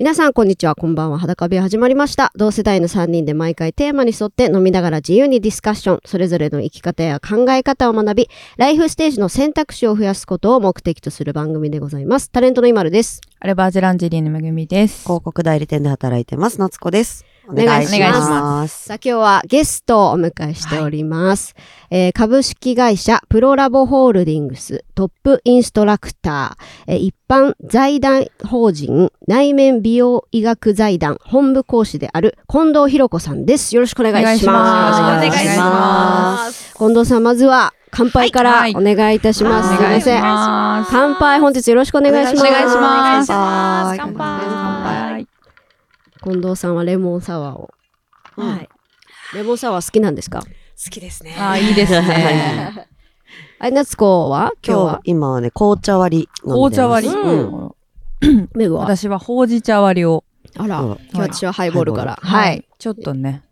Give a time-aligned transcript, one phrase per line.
[0.00, 0.74] 皆さん、こんにちは。
[0.74, 1.18] こんばんは。
[1.18, 2.32] 裸部屋始まりました。
[2.34, 12.30] 同世代の3人で毎回テーマに沿って飲みながら自由にディスカッション、それぞれの生き方や考え方を学び、ライフステージの選択肢を増やすことを目的とする番組でございます。
[12.30, 13.20] タレントの今るです。
[13.40, 15.02] アルバージェランジェリーのめぐみです。
[15.02, 17.26] 広告代理店で働いてます、夏子です。
[17.50, 21.54] お願いしますお願いしますさあ、今日はゲストをお迎えしております。
[21.90, 33.74] えー株式会社プロラボホールディングストップインストラクター、えー一般財団法人内面美容医学財団本部講師である近藤博子さんです。
[33.74, 35.00] よろしくお願いします。
[35.00, 36.74] お願いしますお願いします。
[36.76, 39.74] 近藤さん、まずは乾杯からはいお願いいたします。
[39.74, 40.22] お願いしすいません。
[40.22, 40.90] ます。
[40.92, 42.46] 乾杯、本日よろしくお願いします。
[42.46, 45.29] お願いします乾杯乾杯。
[46.22, 47.70] 近藤さんはレモンサワーを。
[48.36, 48.68] うんはい。
[49.34, 50.40] レモンサワー好きなんですか？
[50.40, 50.46] 好
[50.90, 51.34] きですね。
[51.38, 52.86] あー、いいですね。
[53.60, 54.52] あれ、夏子は？
[54.66, 56.88] 今日今日は、今はね、紅茶割り紅茶。
[56.88, 57.14] 割り。
[57.14, 58.48] うん。
[58.54, 58.82] メグは？
[58.82, 60.24] 私はほうじ茶割りを。
[60.56, 62.18] あら、うん今日私はハイボールから。
[62.22, 62.66] ハはい。。
[62.78, 63.42] ちょっとね、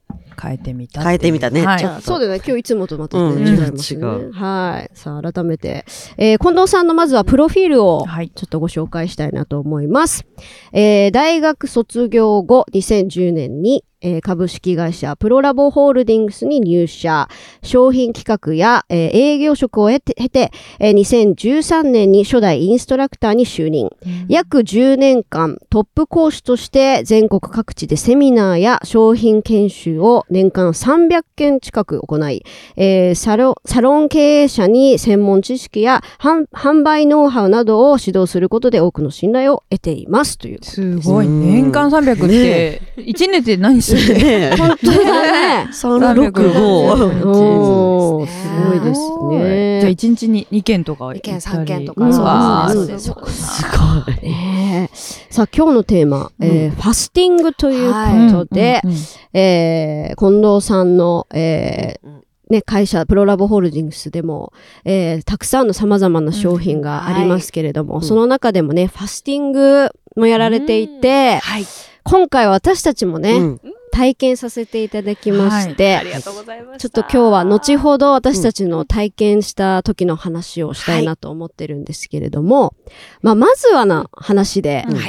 [0.40, 1.02] 変えてみた。
[1.02, 2.40] 変えてみたねはいそうだよね。
[2.44, 4.00] 今日いつもとまたうん全然違いますね。
[4.00, 4.90] 違うはい。
[4.94, 5.84] さあ、改めて、
[6.16, 8.30] えー近藤さんのまずはプロフィールをはい。
[8.34, 10.24] ちょっとご紹介したいなと思います。
[10.72, 17.28] えー大学卒業後、2010年に、えー株式会社プロラボホールディングスに入社、
[17.62, 23.90] 商品企画や、えー営業職を経て、経てえー2013年に初代インストラクターに就任。
[24.28, 32.44] 約10年間トップ講師として全国各地でセミナーや商品研修を年間300件近く行い、
[32.76, 40.58] えーサロサロン経営者に専門知識や販販売ノウハウなどを指導することで多くの信頼を得ていますという。
[40.62, 41.26] すごい。
[41.26, 44.56] うん年間300って、1年で何するね。
[44.56, 45.68] 本当だね。
[45.72, 47.26] 365。
[47.26, 49.80] おー、すごいですね。
[49.80, 51.56] じゃあ1日に2件とか2件行ったり。
[51.58, 52.10] 3件とうん。
[52.10, 52.68] か。
[52.72, 53.14] そうですね。
[53.26, 54.88] すすごい。
[55.30, 57.92] さあ、今日のテーマ、えーファスティングという
[58.32, 58.96] ことで、うんうん
[59.34, 64.52] えー近藤さんの、えーうんね、会社、プロラボホールディングスでも、
[64.84, 68.02] えーたくさんの様々な商品がありますけれども、ん。
[68.02, 71.66] その中でもね、ファスティングもやられていて、はい。
[72.04, 73.60] 今回は私たちもね、うん
[73.98, 82.76] 体験させていただきまして、ありがとうございまちょっと今日は後ほど私たちの体験した時の話をしたいなと思ってるんですけれども、
[83.22, 84.96] まあ、まずはな話で、うん。
[84.96, 85.02] フ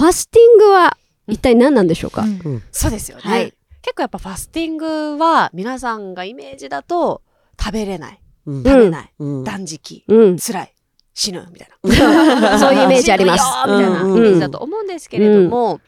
[0.00, 2.62] ァスティングは一体何なんでしょうか、うん。
[2.72, 3.22] そうですよね。
[3.22, 3.54] はい。
[3.82, 7.22] 結構やっぱファスティングは皆さんがイメージだと
[7.56, 8.64] 食べれない、うん。
[8.64, 9.44] 食べない、うん。
[9.44, 10.38] 断食、うん。
[10.40, 10.74] 辛い、
[11.14, 11.46] 死ぬ。
[11.52, 12.58] みたいな。
[12.58, 13.44] そういうイメージあります。
[13.64, 14.22] 死ぬよみたいなイうん。
[14.22, 15.80] メージだと思うんですけれども、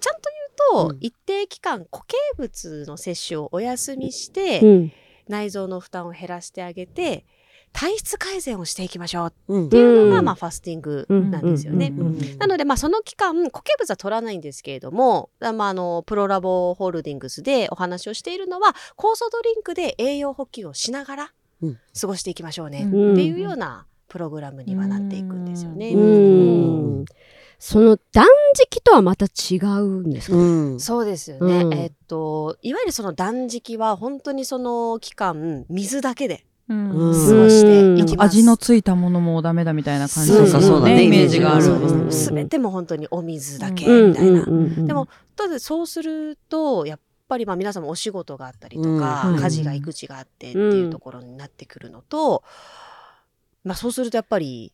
[0.00, 0.39] ちゃんと言う
[0.72, 0.98] と、うん。
[1.00, 4.92] 一定期間固形物の摂取をお休みして、うん。
[5.28, 7.24] 内臓の負担を減らしてあげて、
[7.72, 10.24] 体質改善をしていきましょううんっていうのが、うん。
[10.24, 11.92] まあ、ファスティングなんですよね。
[11.96, 12.06] うん。
[12.06, 12.38] うん。
[12.38, 21.32] なので、まあ、その期間、固形物は取らないんですけれども、あまあ、あの、プロラボホールディングスでお話をしているのは、酵素ドリンクで栄養補給をしながら
[21.62, 21.78] うん。
[21.98, 23.12] 過ごしていきましょうね、うん。
[23.12, 25.94] っていうようなプログラムにはなっていくんですよね。
[27.60, 27.72] うん。
[27.72, 30.40] その断食とはまた違うんですか、う
[30.76, 30.80] ん。
[30.80, 31.62] そうですよね。
[31.62, 31.74] うん。
[31.74, 36.90] えっと、いわゆるその断食は本当にその期間、水だけでうん。
[36.90, 38.26] うん過ごしていきます。
[38.28, 40.80] 味のついたものもダメだみたいな感じそうかそう。
[40.80, 41.62] だねイメージがある。
[41.64, 44.42] すうんすべても本当にお水だけうんみたいな。
[44.42, 49.40] うんでも、ただそうすると、やっぱりまあ皆さんもお仕事があったりとか、うん。
[49.40, 52.42] 家事が育児があってっていうところになってくるのと、
[53.64, 54.72] まあそうするとやっぱり、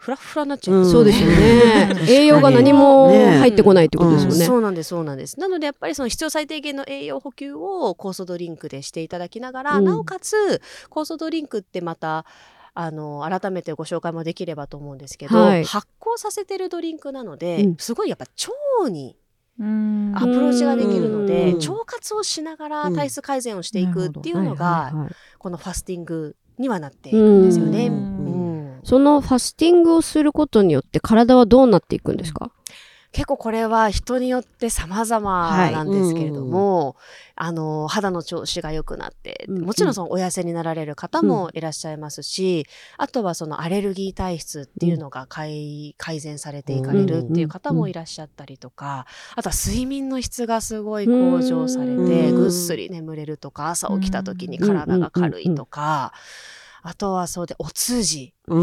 [0.00, 0.76] フラッフラになっちゃう。
[0.76, 0.90] んうん。
[0.90, 1.94] そうですよね。
[2.08, 4.46] 栄養が何も入ってこないってことですよね。
[4.46, 5.38] そうなんです、そうなんです。
[5.38, 9.84] なのでやっぱりその必要最低限の栄養補給を酵素ドリンクでしていただきながら、うん。
[9.84, 12.24] なおかつ酵素ドリンクってまた、
[12.72, 15.64] あの、改めてご紹介もできればと思うんですけど、はい。
[15.64, 17.76] 発酵させてるドリンクなので、うん。
[17.76, 18.24] すごいやっぱ
[18.80, 19.18] 腸に
[19.58, 20.12] うん。
[20.16, 21.58] アプローチができるので、うん。
[21.58, 25.10] 腸活をしながらうん体質改善をしていくっていうのはいが、はいはい。
[25.38, 27.88] このファスティングにはなっていくんですよね。
[27.88, 28.39] ううんん
[28.84, 32.52] そのファスティングをすることによって体はどうなっていくんですか、
[33.12, 36.96] 結構これは人によって様々なんですけれども、
[37.34, 42.66] あの、肌の調子が良くなって、うんもちろんそのお痩せになられる方もいらっしゃいますし、
[42.98, 52.34] あとはそのアレルギー体質っていうのが改改善されていかれるっていう方もいらっしゃったりとか、あとは睡眠の質がすごい向上されて、うん。
[52.36, 56.12] ぐっすり眠れるとか、朝起きた時に体が軽いとか、
[56.82, 58.32] あとはそうで、お通じ。
[58.46, 58.54] で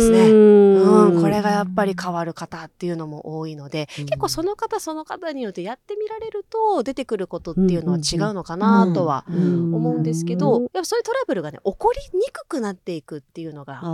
[0.00, 0.30] すね。
[0.30, 1.14] うん。
[1.14, 4.06] うん、これがやっぱり変わる方っていうのも多いので、うん。
[4.06, 9.74] 結構その方その方によってやってみられると出てくることっていうのは違うのかなとはうん。
[9.74, 10.62] 思うんですけど、うん。
[10.62, 13.88] やっぱそういうトラブルがね、起こりにくくなっていくっていうのが、フフ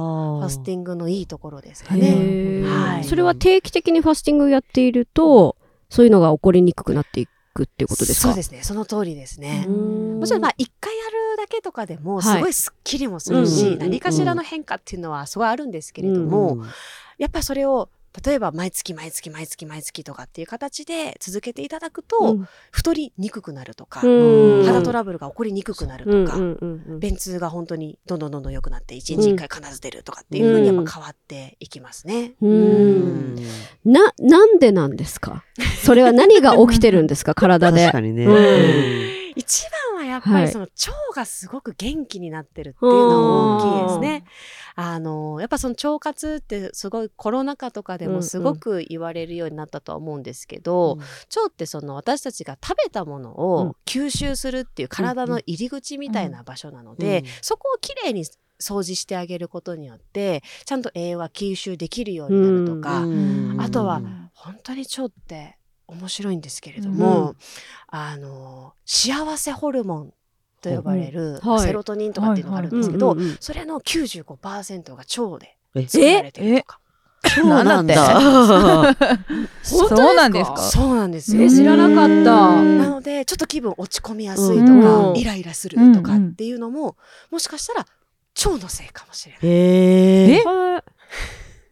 [0.45, 2.09] ァスティィングのいいところですかへね。
[2.09, 2.69] ー。
[2.69, 3.05] はい。
[3.05, 5.57] それは定期的にファスティングをやっていると、
[5.91, 8.29] そういうのが起こりにくくなっていくっていうことですか？
[8.29, 8.63] そうですね。
[8.63, 9.65] その通りですね。
[9.67, 10.21] うん。
[10.21, 10.93] もちろんまあ一回
[11.49, 12.37] けとかでもはい。
[12.37, 16.59] すごいスッキリもするし、うんうん何かしらの変化っていうのはすごいあるんですけれども、
[17.19, 17.89] やっぱそれを
[18.25, 22.49] 例えば毎月毎月毎月毎月とかっていう形で続けていただくと、うん。
[22.73, 24.65] 太りにくくなるとか、うん。
[24.65, 32.33] 肌トラブルが起こりにくくなるとか、うんうんうんうん便通が本当にどんどんどんどん良くなって1日1回必ず出るとかっていうふうにやっぱ変わっていきますね。
[32.43, 33.35] ううん。
[33.37, 33.37] ん
[33.85, 35.45] な、なんでなんですか？
[35.85, 37.35] それは何が起きてるんですか？
[37.37, 37.81] 体で。
[37.83, 37.93] 確。
[37.93, 38.27] かにね。
[39.39, 40.47] うん一番はやっぱはい。
[40.47, 44.25] りその腸がすごく元気になってるっていうのが大きいですね。
[44.75, 53.37] あのやっぱその腸活ってすごいコロナ禍とかでもすごく言われるようになったとは思うんですけど、腸ってその私たちが食べたものうん。
[53.69, 57.27] を吸収するっていう体の入り口みたいな場所なので、うん。
[57.41, 58.25] そこをきれいに
[58.61, 63.57] 掃除してあげることによってちゃんと栄養が吸収できるようになるとか、うん。
[63.61, 64.01] あとは
[64.33, 65.58] 本当に腸って
[65.89, 67.35] 面白いんですけれども、
[67.89, 70.13] あの幸せホルモン
[70.61, 71.61] と呼ばれる、はい。
[71.61, 73.37] セロトニンとかっていうのがあるんですけど、うんうんうん。
[73.41, 75.87] それの95%が腸でえ？
[75.89, 76.81] 作られてるとか。
[77.35, 78.21] そうなんだ。
[79.63, 80.57] そうなんですか？
[80.59, 81.43] そうなんですよ。
[81.43, 82.63] え知らなかった。
[82.63, 85.17] なのでちょっと気分落ち込みやすいとうか、ん。
[85.17, 86.97] イライラするとかっていうのも、
[87.31, 87.87] もしかしたら
[88.47, 89.41] 腸のせいかもしれない。
[89.43, 90.43] へえ？
[90.45, 90.83] はい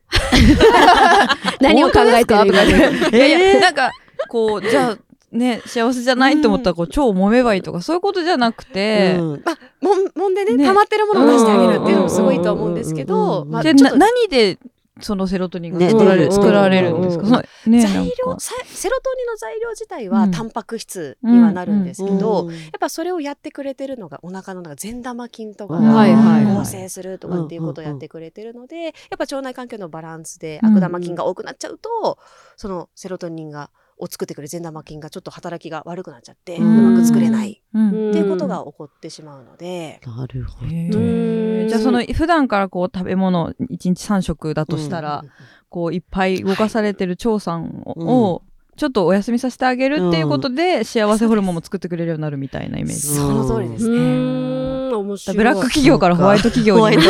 [1.61, 2.71] 何を考えてる今 い
[3.19, 3.91] やいや、なんか、
[4.27, 4.99] こう、じゃあ、
[5.33, 9.43] ね、幸せじゃないと思ったら、こう、腸を揉めばいいとか、そういうことじゃなくて、うん。
[9.45, 10.65] まあ、もん、もんでね、ね。
[10.65, 14.59] 溜まってるものを出してあげるっていうのもすごいと思うんですけど、あ、何で、
[15.01, 32.19] そのセロトニンがね作られ,、られるんですか、うんそのね、材料、セロトニンの材料自体うんはタンパク質にはなるんですけど、うんやっぱそれをやってくれてるのがお腹の中善玉菌とかが合成するとかっていうことをやってくれてるので、やっぱ腸内環境のバランスでうん悪玉菌が多くなっちゃうと、
[32.57, 38.11] そのセロトニンがを作ってくれる善玉菌がちょっと働きが悪くなっちゃって、ううんまく作れないうん。
[38.11, 40.69] っていうことが起こってしまうので、なるほど。
[40.71, 45.31] じゃあその普段からこう食べ物1日3食だとしたら、うん。
[45.69, 48.43] こういっぱい動かされてる腸さんを、
[48.77, 53.01] ちょっとお休みさせてあげるっていうことで、幸せホルモンも作ってくれるようになるみたいなイメージ。
[53.01, 54.95] その通りですうね。
[54.95, 55.37] 面白い。
[55.37, 56.81] ブラック企業からホワイト企業に。
[56.81, 57.03] ホワイト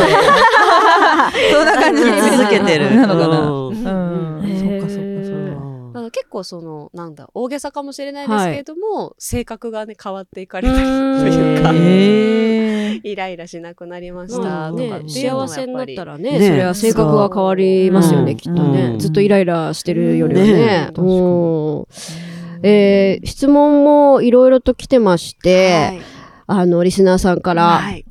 [1.51, 2.95] そんな感じに続けてる。
[2.95, 3.96] なのかな。
[6.17, 13.01] 結構そのなんだ大げさかもしれないですけれども、性格がね変わっていかれたりというかうんへー。
[13.03, 14.71] イライラしなくなりました。
[14.71, 18.39] うのも幸せになやったらねねそれは性格が変わりますよね、そう。
[18.39, 18.99] きっとね、うん。
[18.99, 20.53] ずっとイライラしてるよりはね。
[20.53, 20.91] ね。
[20.95, 21.85] うん。
[22.63, 26.01] えー質問もいろいろと来てまして、はい。
[26.47, 28.06] あの、リスナーさんから、はい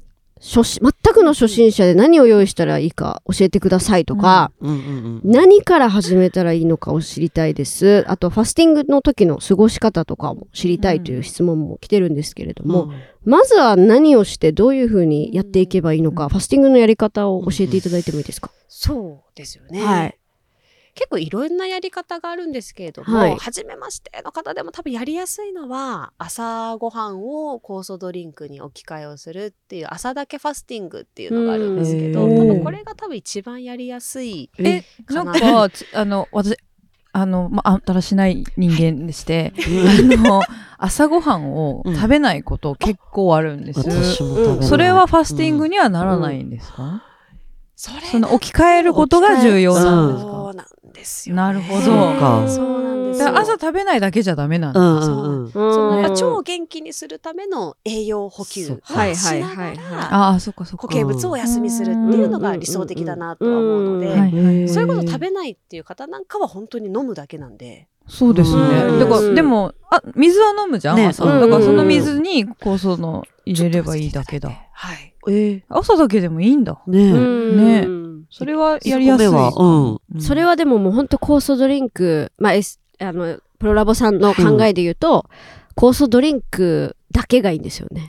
[0.47, 8.05] 初心全くの初心者で何を用意したらいいか教えてくださいとか、うんうんうん何から始めたらいいのかを知りたいです。
[8.07, 12.93] あと、ファスティングの時の過ごし方とかも知りたいという質問も来てるんですけれども、
[13.25, 20.19] まずは何をしてどういうふうにやっていけばいいのか、ファスティングのやり方を教えていただいてもいいですか、そうですよね、はい
[20.97, 23.37] 結構いろんなやり方があるんですけれども、はい。
[23.37, 35.33] 初めましての方でも多分やりやすいのは朝ごはんを酵素ドリンクに置き換えをするっていう朝だけファスティングっていうのがあるんですけどうん多分これが多分一番やりやすいえ、かな。
[35.33, 36.57] なんか、つあの、私、
[37.13, 40.43] あの、まあ、だらしない人間でして、あの、
[40.79, 43.81] 朝ごはんを食べないこと結構あるんです。
[43.81, 44.69] 私も食べない。
[44.69, 46.51] それはファスティングにはならないん。
[46.51, 47.05] ですか、
[47.77, 51.43] それその置き換えることが重要なんですか、そうなんですよ、ね。
[51.43, 54.81] なるほどそうかそうなんです朝食べないだけじゃダメなんだ。
[54.81, 55.53] うんうんうん。
[55.53, 59.35] その腸を元気にするための栄養補給をしなはいは
[59.73, 60.89] いがらああ、そっかそっか。
[60.89, 67.89] 固形物をお休みするっていうのが理想的だなとは思うので、そういうこと食べないっていう方なんかは本当に飲むだけなんで。
[68.09, 68.63] そうですね。
[68.63, 71.25] うんだから、でも、あ、水は飲むじゃん、ね朝。
[71.25, 74.51] うんだからその水に酵素の入れればいいだけだ。
[74.73, 75.13] はい。
[75.29, 76.81] え朝だけでもいいんだ。
[76.89, 77.81] ー、ねえ。
[77.81, 79.27] ねうんそれはやりやすい。
[79.27, 80.01] 米はうん。
[80.15, 85.27] うんそれはでももう本当酵素ドリンク、まあ、S、あの、プロラボさんの考えで言うと、
[85.77, 88.09] 酵素ドリンクだけがいいんですよね。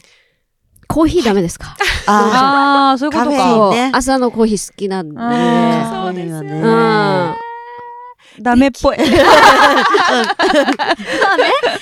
[0.88, 1.76] コーヒーダメですか、
[2.08, 3.50] あああ、そういうことか。
[3.50, 5.16] そうね朝のコーヒー好きなんで。
[5.20, 8.44] あそうですよねうん。
[8.44, 8.98] ダメっぽい。
[8.98, 9.00] い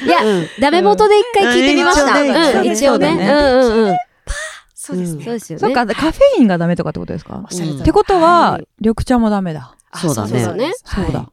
[0.10, 2.64] や、うんダメ元で一回聞いてみました。
[2.64, 3.98] 一応ねうんうんうん。
[4.86, 5.24] そうですね。
[5.24, 5.62] そうですよね。
[5.62, 7.44] そっか、カフェインがダメとかってことですか？
[7.44, 8.68] おってことは、はい。
[8.80, 9.76] 緑茶もダメだ。
[9.92, 10.44] あそうだね。
[10.44, 10.52] そ
[11.02, 11.20] うだ。
[11.20, 11.28] はい。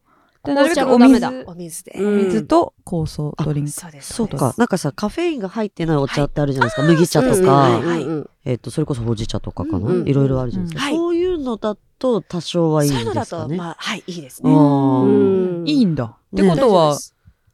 [0.45, 1.93] で、なるべくお紅茶もダメ水だ、お水で。
[1.99, 2.25] うん。
[2.25, 3.71] 水と酵素ドリンク。
[3.71, 4.15] そうです。
[4.15, 4.59] そうかです。
[4.59, 6.95] なんかさカフェインが入ってないお茶ってあるじゃないですか、はい。
[6.95, 8.31] 麦茶とか、ですねはいうん。
[8.45, 10.97] えっとそれこそほうじ茶とかかな、いろいろあるじゃないですか、はい。
[10.97, 14.55] そういうのだと多少はいいんそういうのだと、ですかねまあ、はい、いいですあね。
[14.55, 14.59] ー。
[14.59, 15.69] うん。
[15.69, 16.05] いいんだ。
[16.05, 16.99] ってねことは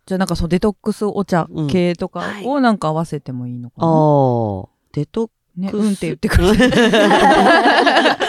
[0.06, 3.92] じゃあなんかそのデトックスお茶系とかをなんか合わせてもいいのかあな。
[3.92, 4.68] ー。
[4.94, 5.30] デトね、ッ
[5.66, 6.48] クスうんって言ってくる。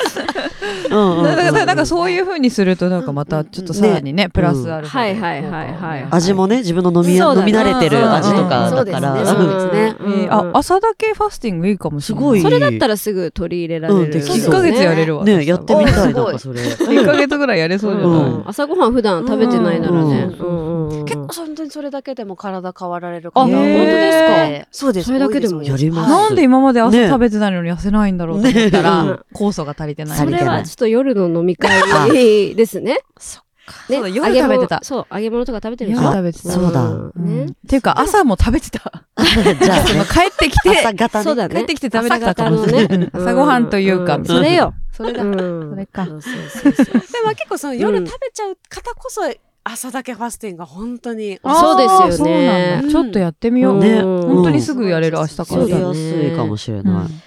[0.89, 7.17] なんかうそういう風にするとなんかまたちょっとさらにね、プラスあるはいはいはいはい味もね自分の飲み,、ね。
[7.17, 9.01] 飲み慣れてる味とかそうですね。
[9.01, 9.95] だから、そうですね。
[9.99, 12.23] えーあ、朝だけファスティングいいかもしれない。
[12.23, 12.41] すごい。
[12.41, 13.99] それだったらすぐ取り入れられる。
[14.01, 15.23] うんできそう1ヶ月やれるわ。
[15.23, 16.61] ねやってみたいなんかそれ。
[16.61, 18.43] 1ヶ月ぐらいやれそうじゃない、うん。
[18.47, 20.29] 朝ごはん普段食べてないならね。
[20.39, 20.47] うん。
[20.47, 21.05] うんうんうん。
[21.05, 24.19] 結構本当にそれだけでも体変わられるあ方本当です
[24.63, 24.67] か？
[24.71, 25.07] そうです。
[25.07, 26.09] それだけでもやります。
[26.09, 29.13] なんで今まで朝ね食べてないのに痩せないんだろうと思ったら、ね。
[29.33, 30.17] 酵素が足りてない。
[30.17, 30.55] そ足りてない。
[30.55, 32.99] れはちょっと夜の飲み会ですね。
[33.19, 33.43] そう
[33.91, 34.75] だね夜食べてた。
[34.77, 36.51] 揚げ物そう、揚げ物とか食べてるんで夜すよ食べてた。
[36.51, 36.81] そうだ。
[36.81, 37.11] ん。
[37.15, 37.45] ね。
[37.45, 39.03] っていうか朝も食べてた。
[39.61, 41.23] じゃあ その帰ってきて、朝方ね。
[41.23, 41.55] そうだね。
[41.55, 42.85] 帰ってきて食べてたかもしれない。
[42.85, 43.09] 朝方のね。
[43.13, 44.73] うん朝ごはんというか、それよ。
[44.91, 45.23] それだ。
[45.23, 45.69] うん。
[45.71, 46.05] それか。
[46.05, 46.91] そうそうそうそうで
[47.23, 48.07] も結構その夜うん。
[48.07, 49.21] 食べちゃう方こそ
[49.63, 51.77] 朝だけファスティングが本当にあそう
[52.09, 52.79] ですよね。
[52.79, 52.91] うなんだ。
[52.91, 53.79] ちょっとやってみよう。
[53.79, 54.01] ね。
[54.01, 55.61] 本当にすぐやれる明日から。
[55.61, 56.07] やりそうだね。
[56.07, 57.21] やすいかもしれうない、ん。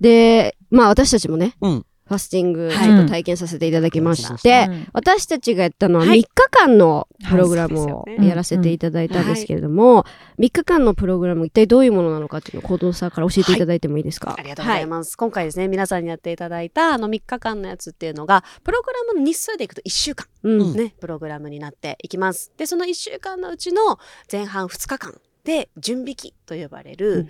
[0.00, 2.86] で、まあ私たちもね、うんファスティングはい。
[2.86, 4.88] ちょっと体験させていただきましうんて、うん。
[4.94, 6.22] 私たちがやったのは3はい。
[6.22, 10.04] 日間のプログラムをやらせていただいたんですけれども、
[10.38, 15.16] 3日間のプログラム一体どういうものなのかっていうのを行動さんから教えていただいてもいいですか、ありがとうございます。
[15.16, 20.60] 今回ですね、皆さんにやっていただいたあの3日間のやつっていうのが、プログラムの日数でいくと1週間うん。
[20.60, 22.52] うんね、プログラムになっていきます。
[22.56, 23.98] で、その1週間のうちの
[24.30, 27.28] 前半2日間で準備期と呼ばれる、うん。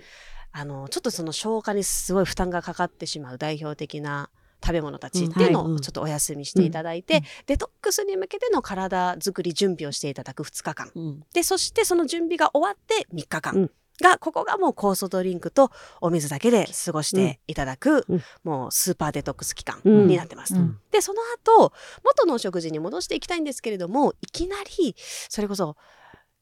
[0.51, 4.29] あの、ちょっとその消化にすごい負担がかかってしまう代表的な
[4.63, 5.65] 食べ物たちっていうのうん。
[5.67, 5.75] はい。
[5.75, 10.91] をちょっとお休みしていただいて、デトックスに向けての体作り準備をしていただく2日間。
[10.95, 11.23] うん。
[11.33, 13.53] で、そしてその準備が終わって3日間。
[13.55, 13.71] うん。
[14.01, 18.21] が、ここがもう酵素ドリンクとお水だけで過ごしていただく、うん。
[18.43, 20.07] もうスーパーデトックス期間うん。
[20.07, 20.55] になってます。
[20.55, 20.79] うん。
[20.91, 21.21] で、その
[21.57, 21.73] 後、
[22.03, 25.75] 元のお食事に戻していきたいんですけれども、いきなり、それこそ、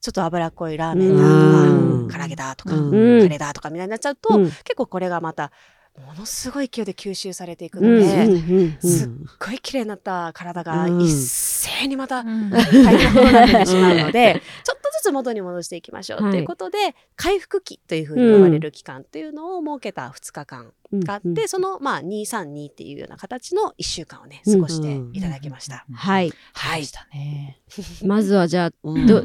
[0.00, 2.08] ちょっと脂っこいラーメンだとうん。
[2.08, 3.22] か、唐揚げだとか、うんうん。
[3.22, 4.44] カレーだとかみたいになっちゃうと、うん。
[4.46, 5.50] 結構これがまた、
[5.98, 11.00] ものすごい勢いで吸収されていくうんうんので、うんうんすっごい綺麗になった体がうん。
[11.00, 12.50] 一斉にまたうん。
[12.50, 16.22] 大変なことになってしまうので、 ちょっとずつ元に戻していきましょう。
[16.22, 16.32] はい。
[16.32, 16.78] ということで、
[17.16, 21.48] 回復期というふうに呼ばれる期間というのを設けた2日間があって、うん。
[21.48, 25.84] そのまあ232っていうような形の1週間をね、うん過ごしていただきました。
[25.92, 26.32] はい。
[26.54, 26.84] はい。
[26.84, 27.60] したね。
[28.04, 29.06] まずはじゃあ、うん。
[29.06, 29.24] ど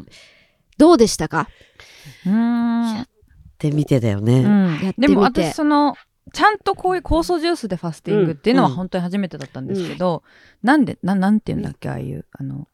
[0.76, 1.48] どうでしたか？
[2.26, 3.00] うん。
[3.00, 3.06] っ
[3.58, 4.72] てみてだよね、うん。
[4.72, 5.00] やってみて。
[5.02, 5.96] でも私その
[6.32, 8.74] ちゃんとこういう酵素ジュースでファスティングっていうのはうん。
[8.74, 10.22] 本当に初めてだったんですけど、
[10.62, 12.66] なんでななんて言うんだっけああいうあの、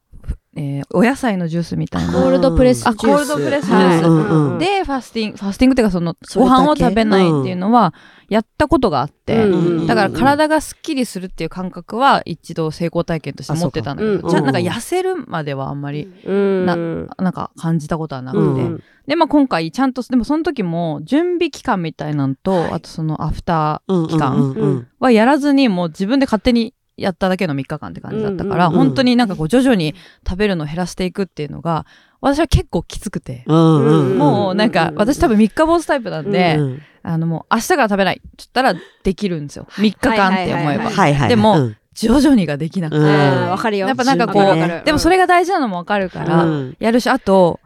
[0.55, 2.11] えーお野菜のジュースみたいな。
[2.11, 2.95] コールドプレスジュース。
[2.95, 4.59] あコールドプレスジュース。
[4.59, 7.93] でファスティングファスティングっていうかそのご飯を食べないっていうのは
[8.27, 14.65] やったことがあって、うんだから体がすっきりするっていう感覚は一度成功体験として持ってたんだけど、じゃあなんかうん。
[14.65, 22.71] 痩せるまではあんまりうんななんか感じたことはなくて、うんで、まあ、今回ちゃんとでもその時も準備期間みたいなのと、はい。
[22.73, 29.95] あとそのアフタうん期間はやらずにもう自分で勝手にやっただけの3日間って感じだったから、うんうんうん本当になんかこう徐々に
[30.27, 31.85] 食べるのを減らしていくっていうのが
[32.19, 33.43] 私は結構きつくて。
[33.47, 39.65] うんうんもうなんか、私多分三日坊主タイプなんで、うんあのもう明日から食べないって言ったらできるんですよ。
[39.71, 40.91] 3日間って思えば。
[40.91, 41.77] はいはいでもうん。
[41.93, 43.01] 徐々にができなくて。
[43.03, 43.87] わかるよ。
[43.87, 44.85] やっぱなんかこうわかるわかる。
[44.85, 46.77] でもそれが大事なのもわかるから、うん。
[46.79, 47.59] やるし、あと、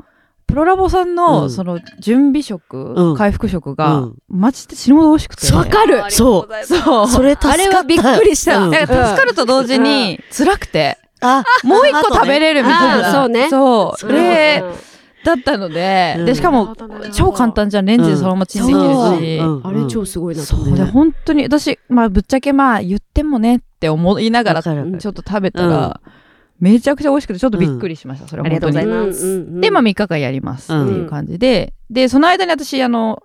[0.47, 1.49] プロラボさんうのん。
[1.49, 3.15] その準備食、うん。
[3.15, 5.53] 回復食うがん、マジで死ぬほど美味しくて。
[5.53, 6.03] わかる。
[6.03, 7.07] ありがとうそう。
[7.07, 7.53] それ助かった。
[7.53, 8.59] あれはびっくりした。
[8.59, 8.71] うん。
[8.71, 13.09] だから助かると同時に辛くて、あもう一個食べれるみたいな。
[13.09, 13.49] あそうね。
[13.49, 13.99] そう。
[13.99, 16.25] そで、うんだったので、うん。
[16.25, 16.75] で、しかも、
[17.11, 17.85] 超簡単じゃん。
[17.85, 19.19] レンジでそのままチンできるそう。
[19.19, 19.37] し。
[19.37, 19.67] うん。
[19.67, 20.75] あれ超すごいなと思そう。
[20.77, 24.95] で、本当に、私、まあ、ぶっちゃけまあ、言ってもねって思いながら、ちょわかる。
[24.95, 25.99] っと食べたら、
[26.59, 28.27] めちゃくちゃ美味しくて、ちょっとびっくりしました。
[28.27, 28.45] それは。
[28.45, 28.69] ありがとう。
[28.69, 29.59] ございます。
[29.59, 33.21] で、まあ、3日間やりますっていう感じで、で、その間に私、あの、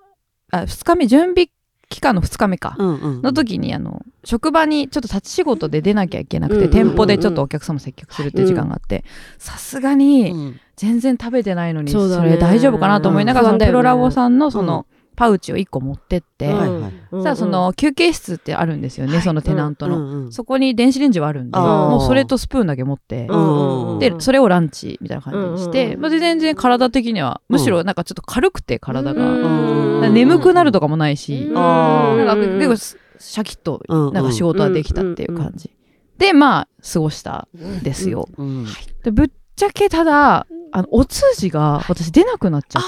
[0.50, 1.48] あ、2日目、準備
[1.88, 2.76] 期間の2日目か。
[2.78, 9.04] の時に、あの、職場にちょっと立ち仕事で出なきゃいけなくて、店舗でちょっとお客様接客するっていう時間があって、
[9.38, 10.60] さすがに、うん。
[10.76, 14.86] 全然食べてないのに、それ大丈夫かなと思いながら、プロラボさんのその、
[15.20, 16.58] パウチを1個持ってって、うん。
[16.58, 16.92] はいはい。
[17.12, 19.22] うんさあその休憩室ってあるんですよね、はい。
[19.22, 32.76] そのテナントの、うんうんそこに電子レンジはあるんでもうそれとスプーンだけ持って、うんうんうんでそれをランチみたいな感じにして、うんうんうんまあ、で全然体的にはむしろなんかちょっと軽くて体が、眠くなるとかもないし、なんか結構
[33.18, 35.70] シャキッとなんか仕事はできたっていう感じ、
[36.16, 38.66] でまあ過ごしたんですよ、うん
[39.02, 42.82] でぶっちゃけただあのお通じが私出なくなっちゃっ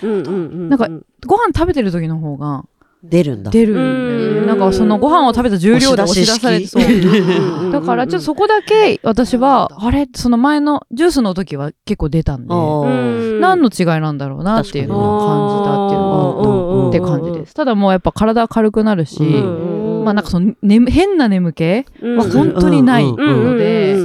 [0.00, 0.06] て。
[0.06, 0.88] なんか
[1.26, 2.64] ご飯食べてる時の方が
[3.02, 3.50] 出るんだ。
[3.50, 6.84] 出るなんかそのご飯を食べた重量で押し出されてそう。
[6.84, 12.54] うんだからちょっとそこだけ私はあれその前のジュースの時は結構出たんで
[13.40, 17.54] 何の違いなんだろうなっていうのを感じたっていうのがって感じです。
[17.54, 23.96] ただもうやっぱ体軽くなるし、うんまあなんかその、ね、変な眠気うんは本当にないうんので、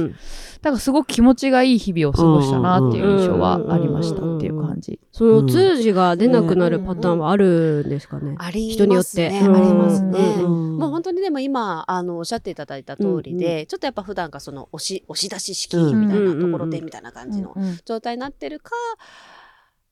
[0.62, 5.00] だからすごく気持ちがいい日々を過ごしたなっていう印象はありましたっていう感じ。
[5.10, 8.34] その通じが出なくなるパターンはあるんですかね。
[8.38, 9.40] あり人によってますね。
[9.42, 10.18] うんありますね。
[10.42, 18.72] うんもう本当にでも今あのおっしゃっていただいた通りで、ちょっとやっぱ普段からその押し押し出し式みたいなところでみたいな感じのうん状態になってるか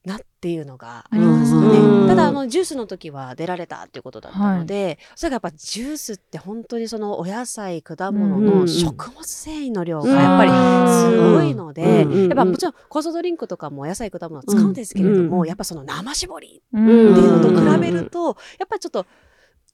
[0.08, 2.08] なっていうのがありますようんね。
[2.08, 19.06] ただあのジュースの時は出られたっていうことだったので、それがやっぱジュースって本当にそのお野菜果物うんの食物繊維の量がやっぱりすごいので、うんやっぱもちろん酵素ドリンクとかもお野菜果物は使うんですけれども、うんやっぱその生搾りうんっていうのとうん比べると、やっぱりちょっと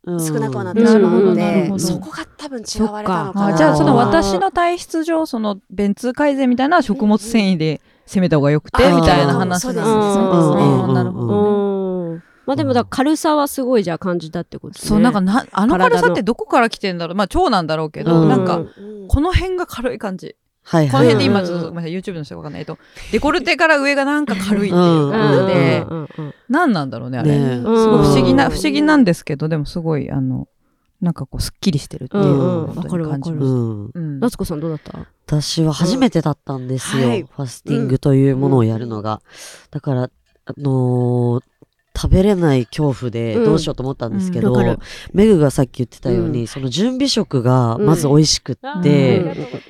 [0.07, 3.57] 少なくはなっうんてしまうので、そこが多分違われたのかあな。
[3.57, 9.81] じゃあその私の体質上その便通改善みたいな食物繊維で攻めた方がよくてみたいな話なんですそうね。
[9.81, 9.89] です。
[9.89, 10.83] ねそうですね。
[10.83, 12.23] あーなるほうど。
[12.47, 14.87] まあでもだ軽さはすごいじゃあ感じたってことね。
[14.87, 17.17] そうなんかなあの軽さってどこから来てんだろう。
[17.17, 18.29] まあ腸なんだろうけど、うん。
[18.29, 20.37] なんかうんこの辺が軽い感じ。
[20.63, 20.91] はいはい。
[20.91, 22.67] この辺で今うんちょっとごめんなさい YouTube の人がわかんない。
[22.67, 22.79] と
[23.13, 25.11] デコルテから上がなんか軽いっていううん。
[25.11, 25.87] 感じで
[26.49, 27.31] 何なんだろうねあれ。
[27.39, 28.53] ねすごい不思議なうん。
[28.53, 30.47] 不思議なんですけどでもすごいあの
[31.01, 32.75] なんかこうすっきりしてるっていううんうん。
[32.75, 33.53] 本当に感じましう
[33.89, 33.91] ん。
[33.93, 33.99] た。
[34.01, 34.21] うん。
[34.21, 35.07] 夏子さんどうだった？
[35.27, 37.05] 私は初めてだったんですよ。
[37.05, 37.11] うん。
[37.11, 37.23] はい。
[37.23, 39.21] ファスティングというものをやるのが。
[39.71, 40.11] だから、
[40.47, 41.45] あのー
[41.97, 44.53] 食べれない恐怖でどうしようと思ったんですけど、
[45.13, 46.47] メグがさっき言ってたように、うん。
[46.49, 49.21] その準備食がまず美味しくって、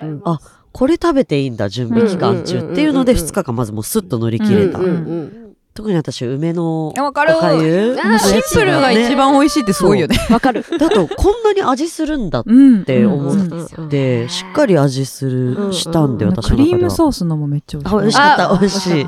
[0.01, 0.23] うん。
[0.25, 0.39] あ
[0.73, 4.79] これ食べていいんだ、準備期間中っていうので、うんうんうんうん2日間まずもうスッと乗り切れた。
[4.79, 5.44] うんうん
[5.75, 10.17] 特に私、梅のおかゆあーもうシンプルが一番美味しいってすごいよね。
[10.31, 10.65] わかる。
[10.79, 12.85] だと、こんなに味するんだっうん。
[12.85, 13.65] て思うん。
[13.65, 16.31] って、しっかり味する、うんしたんで、うん。
[16.31, 16.69] 私の中では。
[16.69, 17.91] クリームソースのもめっちゃ美味しい。
[17.91, 18.53] あ美味しかった。
[18.53, 19.07] あ美味しい。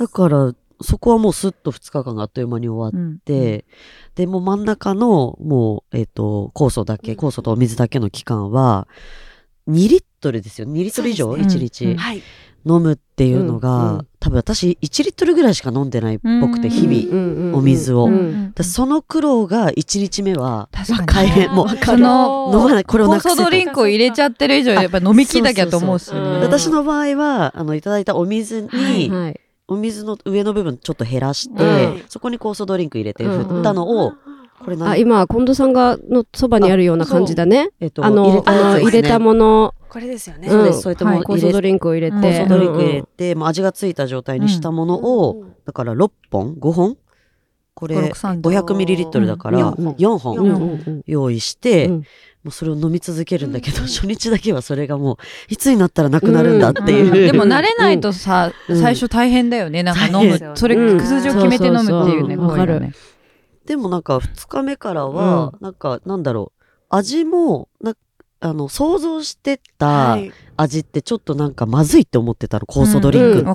[0.00, 3.18] だから、そこはもうスッと2日間があっという間に終わっうん。
[3.20, 3.64] て、
[4.16, 8.88] で、もう真ん中の、もう、えっ、と、酵素だけ、酵素とお水だけの期間は、
[9.68, 10.66] 2リットルですよ。
[10.66, 11.56] 2リットル以上、そうですね。
[11.56, 11.96] 1日、うん。
[11.98, 12.22] はい。
[12.66, 14.08] 飲むっていうのが、うんうん。
[14.20, 17.56] 多分私1リットルぐらいしか飲んでないっぽくて、うん日々。
[17.56, 18.08] お水を。
[18.62, 20.68] その苦労が1日目は
[21.06, 21.50] 大変。
[21.50, 26.20] もう、その飲まない、これをなくせドリンクを入れちゃってる以上やっぱ飲み切んなきゃと思うしね。
[26.40, 29.40] 私の場合は、あの、いただいたお水に、はいはい。
[29.70, 31.66] お水の上の部分ちょっと減らして、う
[31.98, 32.02] ん。
[32.08, 34.14] そこに酵素ドリンク入れてうん振ったのを、
[34.64, 34.88] これ何？
[34.90, 37.70] あ、今、近藤さんが、のそばにあるような感じだね。
[37.80, 40.48] えっと、あの、あの、入れたもの、これですよね。
[40.48, 40.74] うん。
[40.74, 42.20] そうやってもう酵素ドリンクを入れうん。
[42.20, 42.28] て。
[42.28, 46.96] 酵素ドリンク入れうんて、もう味がついた状態にしたものを、だから6本 ?5 本？
[47.74, 49.88] これ5 6 30 500ml だからうん。
[49.90, 50.36] 4うん本。
[50.38, 51.94] うんうん用意して、うん。
[51.98, 52.04] も
[52.46, 55.16] うそれを飲み続けるんだけど、初日だけはそれがもう、
[55.48, 57.06] いつになったらなくなるんだっていう。
[57.06, 58.80] うんでも慣れないとさ、うん。
[58.80, 59.82] 最初大変だよね。
[59.82, 60.52] なんか飲む。
[60.54, 61.00] それ、うん。
[61.00, 62.92] 数字を決めて飲むっていうね、そうそうそう怖いよね。
[63.68, 67.94] でもなんか2日目からは、なんかなんだろう、味も、な
[68.40, 70.32] あの、想像してたはい。
[70.56, 73.44] 味ってちょっとなんかまずいって思ってたの、酵素ドリンクって。
[73.44, 73.54] 飲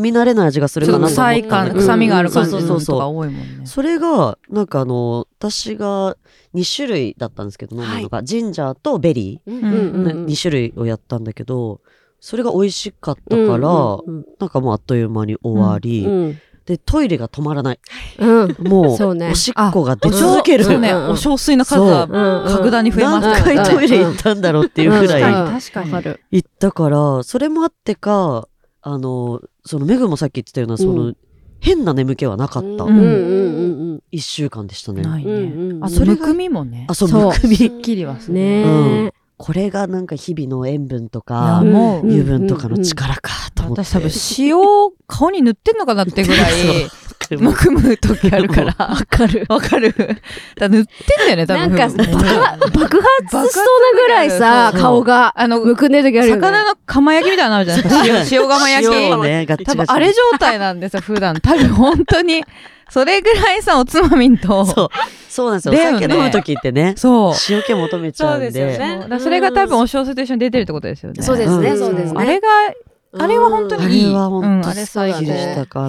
[0.00, 2.96] み慣れない味がするかなと思った臭みがある感じそうそうそうそう。
[2.96, 3.66] のとか多いもんね。
[3.66, 6.16] それが、なんかあの、私が
[6.54, 11.80] 2種類だったんですけど、飲むのが、ジンジャーとベリうんうんうんー、2種類をやったんだけど、
[12.20, 17.80] それが美味しかったから、うんうんなんかもうあっという間に終わり、うんで、トイレが止まらない。
[18.18, 20.64] うんもう、おしっこが出続ける。
[20.64, 23.68] そうね、うんお小水の数はうん格段に増えま何したよね。
[23.68, 26.16] 回トイレ行ったんだろうっていうくらいうん確かに。
[26.30, 28.48] 行ったから、それもあってか、
[28.82, 31.16] あの、そのメグもさっき言ってたような、その、う
[31.60, 32.68] 変な眠気はなかった。
[32.84, 35.02] ううんんうんうん一週間でしたね。
[35.02, 35.32] ないね。
[35.78, 36.94] んあ、それむくみもねあ、。
[36.94, 37.56] そう、むくみ。
[37.56, 39.12] すっきりはすうん。
[39.36, 43.84] これがなんか日々の塩分とか、もううん油分とかの力かと思って。
[43.84, 46.52] 私多分塩を顔に塗ってんのかなってぐらい、
[47.38, 48.74] むくむ時あるから。
[48.78, 49.46] わかる。
[49.48, 49.92] わかる。
[49.96, 50.14] だか
[50.58, 50.92] ら塗って
[51.24, 51.74] んだよね、多分。
[51.74, 53.64] なんかもう爆発しそう
[53.96, 56.40] なぐらいさ、顔が、あの、むくんでる時あるよね。
[56.42, 57.82] 魚の釜焼きみたいなのあるじゃない？
[57.82, 57.88] で
[58.24, 58.36] すか。
[58.36, 58.94] 塩、塩釜焼き。
[58.94, 61.34] 塩をね、ガッチガチ多分あれ状態なんですよ、普段。
[61.40, 62.44] 多分本当に。
[62.90, 64.64] それぐらいさ、おつまみんと。
[64.66, 64.88] そう。
[65.28, 65.74] そうなんですよ。
[65.74, 67.34] だよねお酒飲む時ってね、そう。
[67.50, 68.50] 塩気求めちゃうんで。
[68.52, 71.22] そうですよねそうだからそれが多分お小水と一緒に出てるってことですよね。
[71.22, 72.20] そうですね、うんそうですね。
[72.20, 72.48] あれが、
[73.18, 74.04] あれは本当にいい。
[74.06, 75.80] あれは本当うん、にあれ最きでしたか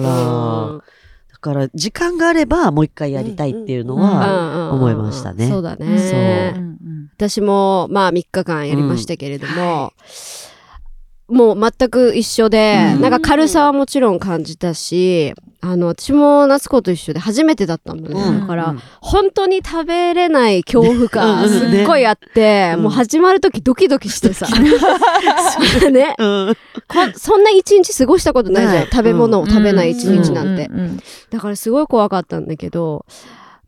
[1.52, 5.48] から時間があればもう一回やりたいっていうのうんは、うん思いましたね。
[5.48, 6.52] そうだうんね。
[6.56, 6.58] う。
[6.60, 6.76] んうん
[7.16, 9.94] 私も、まあ3日間やりましたけれども、
[11.28, 13.00] もう全く一緒で、うん。
[13.00, 18.20] なんか軽さはもちろん感じたし、あの、私も夏子と一緒で初めてだったのね。
[18.20, 18.40] うん。
[18.40, 18.80] だから、うん。
[19.00, 21.08] 本当に食べれない恐怖 うん。
[21.08, 21.48] 感、うん。
[21.48, 22.82] すっごいあって、うん。
[22.84, 24.46] もう始まる時ドキドキしてさ。
[25.90, 26.14] ね、
[27.16, 28.84] そんな一日過ごしたことないじゃん。
[28.84, 30.70] 食べ物を食べない一日なんて。
[31.30, 33.04] だからすごい怖かったんだけど、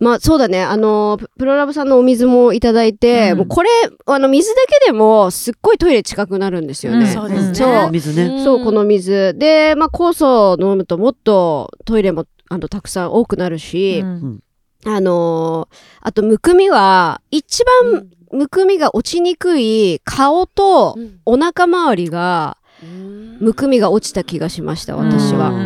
[0.00, 3.68] まあそうだね、あの、ププロラブさんのお水もいただいて、うんもうこれ、
[4.06, 6.98] あの、水だけでもすっごいトイレ近くなるんですよね。
[7.00, 7.54] うんそうですね。
[7.54, 8.44] そう水ね。
[8.44, 9.34] そう、この水。
[9.36, 14.40] で、まあ酵素を飲むともっとトイレも、あの、たくさん多くなるし、うん
[14.86, 25.50] あのーあと、むくみは、一番むくみが落ちにくい顔とうんお腹周りが、うんむくみが落ちた気がしました、私は。
[25.50, 25.56] うう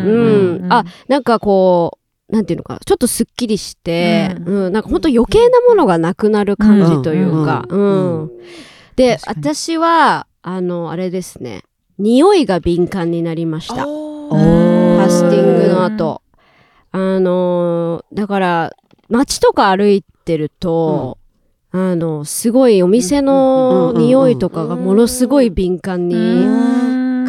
[0.64, 0.72] んん。
[0.72, 2.01] あ、なんかこう、
[2.32, 8.24] なんていうのかな、ちょっとすっきりして、ううん、なんかほんと余計なものがなくなる感じというか、ううん。
[8.24, 8.30] ん。
[8.96, 11.62] で、私は、あの、あれですね、
[11.98, 13.84] 匂いが敏感になりました。
[13.84, 16.22] ファスティングの後。
[16.94, 18.72] あのーだから、
[19.10, 21.18] 街とか歩いてると、
[21.70, 26.16] あの、すごいお店の匂いとかがものすごい敏感に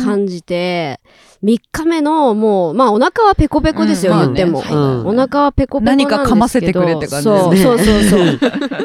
[0.02, 1.02] 感じて、
[1.44, 4.62] 3日目のもう、まあお腹はペコペコですよ、うん言っても。
[4.62, 6.18] まあねうんお腹はペコペコなんですけど。
[6.18, 8.40] 何かかませてくれって感じですそうねそうそうそう。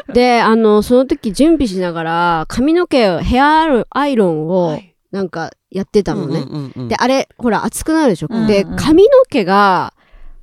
[0.12, 6.40] で、あの、その時準備しながら、髪の毛を、ヘアアイロンをは、いなんかやってたのね。
[6.40, 8.29] うんうんうんで、あれ、ほら、熱くなるでしょ。
[8.31, 9.92] うんでうん、髪の毛が、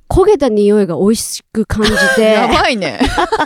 [0.08, 3.00] 焦げた匂いが美味しく感じて、 やばいね。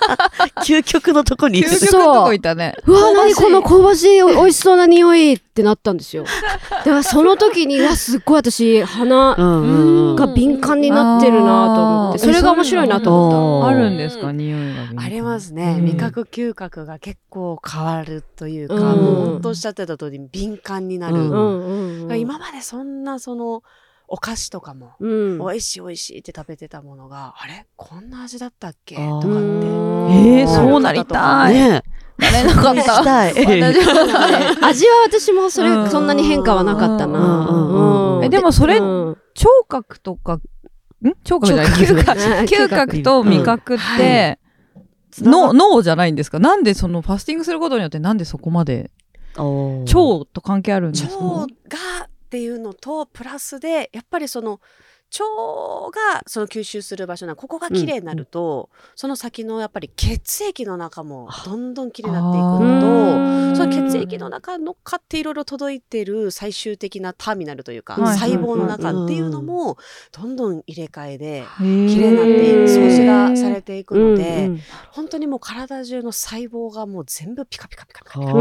[0.65, 1.65] 究極のとこに。
[1.65, 2.77] 究極のとこいたね。
[2.87, 6.25] うわ、何この香ばしい、お美味しそうな匂いってなったんですよ。
[6.71, 9.37] だからその時に、うわ、すっごい私、鼻
[10.17, 15.03] が敏感になってるなと思って、それが面白いなと思っあるんですか、匂いが。
[15.03, 15.85] ありますね、うん。
[15.87, 18.81] 味覚嗅覚が結構変わるというか、うん。
[18.83, 18.95] もう
[19.27, 21.17] 本当おっしゃってた通り敏感になる。
[22.19, 23.63] 今までそんなその
[24.13, 25.39] お菓子とかも、うん。
[25.39, 27.65] 美味しい美味しいって食べてたものがあれ？
[27.77, 28.97] こんな味だったっけ？
[28.97, 29.29] とかって。
[29.29, 31.55] えー、そうなりたい。
[31.55, 31.83] ね。
[32.19, 32.75] なれなかっ。
[32.75, 33.23] したた
[34.67, 35.91] 味は私もそれ、うん。
[35.91, 38.21] そんなに変化はなかったな。
[38.25, 39.17] えでもそれうん。
[39.35, 40.43] 聴覚とか、ん？
[41.23, 41.67] 聴覚じゃない。
[41.79, 42.21] 嗅覚。
[42.21, 43.03] 嗅覚。
[43.05, 44.41] と味覚って、
[45.21, 46.41] 脳、脳じゃないんですか？
[46.41, 48.91] なんでそのファスティングすることによってなんでそこまで
[49.37, 49.87] 腸
[50.33, 51.25] と関係あるんですか？
[51.25, 54.61] 腸がっていうのとプラスでやっぱりその
[55.13, 63.73] 腸がその吸収する場所なここが綺麗になると、その先のやっぱり血液の中もどんどん綺麗になっていくのとその
[64.07, 69.79] 血液の中乗っかっていろいろ届いてる最終的なターミナルというか、はい細胞の中っていうのも
[70.13, 74.61] どんどん入れ替えで綺綺麗になって掃除がされていくので、うんうん
[74.93, 78.33] 本当にもう体中の細胞がもう全部ピカピカピカピカピカ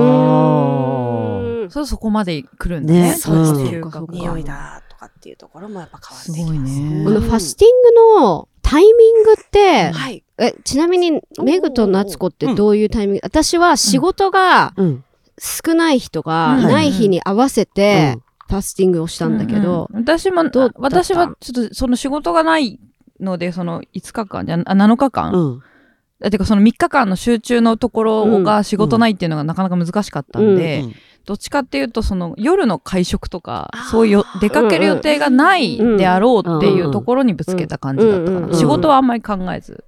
[1.69, 3.01] そうそこまで来るんだね。
[3.11, 6.73] ねそうですね匂いだとかっていうところもやっぱ変わってきます。
[6.73, 7.81] ねこのファスティン
[8.17, 10.23] グのタイミングって、はい。
[10.37, 15.03] えちなみにメグと夏子ってどういうタイミング、私は仕事がうん。
[15.39, 18.23] 少ない人がうんない日に合わせてうん。
[18.49, 20.03] ファスティングをしたんだけど、うんうん。
[20.03, 20.43] 私も
[20.77, 22.79] 私はちょっとその仕事がない
[23.19, 26.31] のでその5日間じゃあ7日間、うん。
[26.31, 38.53] てかその3日間の集中のところうんが仕事ないっていうのがなかなか難しかったんで、うんどっちかっていうとその夜の会食とかそういうよ出かける予定がないであろうっていうところにぶつけた感じだったかな。
[38.55, 39.83] 仕事はあんまり考えず。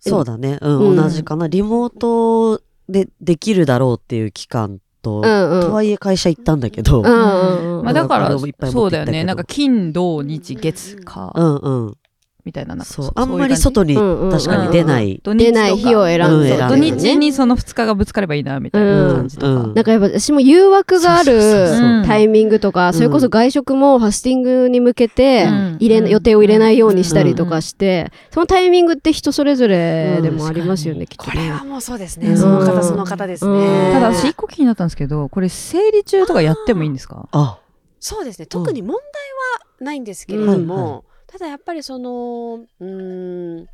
[0.00, 0.58] そうだね。
[0.60, 0.68] う。
[0.68, 0.96] うんん。
[0.96, 1.46] 同じかな。
[1.46, 5.60] リモートでできるだろうっていう期間と、うんうん。
[5.62, 8.38] とはいえ会社行ったんだけど、うんうんうんまあだから
[8.70, 9.24] そうだよね。
[9.24, 11.96] なんか金土日月火うんうん。
[12.44, 13.10] みたいななんかそう。
[13.14, 15.20] あんまり外に確かに出ない。
[15.24, 16.66] 出ない日を選んで、うん選んで。
[16.68, 19.14] 土ね日にその2日がぶつかればいいなみたいな。
[19.14, 19.66] 感じとか、うんう。
[19.68, 19.74] ん。
[19.74, 25.76] なんかやっぱ私も誘惑があるそうタイミングとか、それこそ外食もファスティングに向けてうん。
[25.80, 31.30] 入れ、予定を入れないようにしたりとかして、そのタイミングって人それぞれでもありますよね、きっとね。
[31.32, 32.28] これはもうそうですね。
[32.28, 32.36] うん。
[32.36, 33.58] その方その方ですうん。
[33.60, 33.92] ね。
[33.92, 37.26] ただ私一個気になったんですけどこれ生理中とかやってもいいんですか？
[37.32, 37.58] あ、
[38.00, 38.46] そうですね。
[38.46, 40.92] 特に問題はないんですけれども、うん。
[40.92, 41.02] はい
[41.34, 43.66] ただやっぱりその、うーん、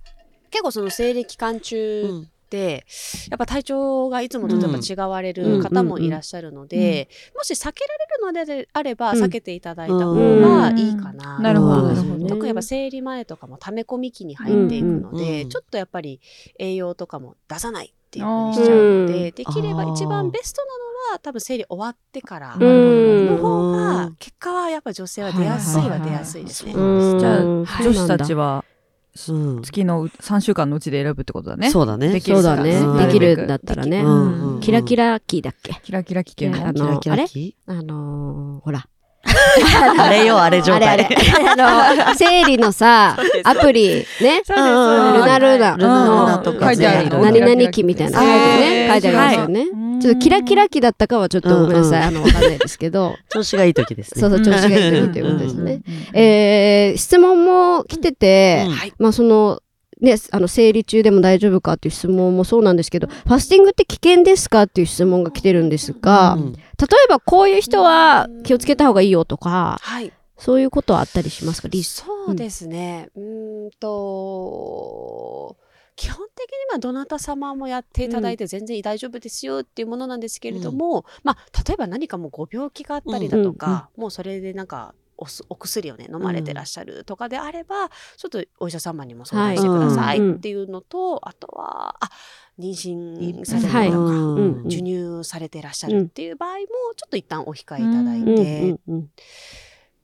[0.48, 2.86] 結構その生理期間中って、
[3.30, 11.38] やっぱ体調がいつもと違われる方もいらっしゃるので、もし避けられるのであればうん避けていただいた方がいいかな。
[11.38, 12.28] なるほどうんなるほど。
[12.28, 15.48] 特にやっぱ生理前とかも溜め込み期に入っていくので、うん。
[15.50, 16.18] ちょっとやっぱり
[16.58, 19.34] 栄養とかも出さないっていうふうにしちゃうので、うん。
[19.34, 20.89] できれば一番ベストなのは
[21.22, 22.56] 多分生理終わってから。
[22.58, 23.26] うん。
[23.26, 26.72] の方が結果はやっぱ女性は出やすいは出やすいですね。
[26.74, 27.18] うん。
[27.18, 28.64] じゃあうん女子たちは
[29.28, 29.62] うん。
[29.62, 31.70] 月の3週間のうちで選ぶってことだね。
[31.70, 32.08] そうだね。
[32.10, 32.96] できるん。
[32.98, 34.04] できるんだったらね。
[34.60, 35.74] キラキラキーだっけ？
[35.82, 38.86] キラキラ期キラキラキあのーほら。
[39.98, 40.88] あれよ、あれ状態。
[40.88, 41.16] あれあれ。
[41.60, 44.42] あの、生理のさ、アプリ、ね。
[44.48, 47.20] ルナルナルナルナの。
[47.20, 49.66] 何々期みたいな書いてね、書いてありますよね。
[50.00, 54.20] ちょっとキラキラ期だったかはちょっとごめんなさい、あの、わかんないですけど、 調子がいい時ですね。
[54.20, 55.82] そうそう、調子がいい時ということですね。
[56.12, 58.66] えー、質問も来てて。
[58.98, 59.60] まあその、
[60.00, 70.10] ね、あの、生理中でも大丈夫かっていう質問もそうなんですけど、ファスティングって危険ですかっていう質問が来てるんですが、うん例えばこういう人は気をつけた方がいいよとか、はい。
[70.38, 71.68] そういうことはあったりしますか？
[71.68, 73.10] リスそうですね。
[73.14, 75.56] うーんと、
[76.00, 92.08] 基本的にはどなた様もやっていただいて全然大丈夫ですよっていうものなんですけれども、まあ、例えば何かもうご病気があったりだとか、もうそれでなんか、おすお薬をね飲まれてらっしゃるとかであれば、ちょっとお医者様にも相談してくださいはいっていうのと、あとはあ
[92.58, 93.88] 妊娠されてるとか、はい。
[93.90, 99.10] うんうん授乳されてらっしゃるっていう場合もちょっと一旦お控えいただいて、うんっうんうん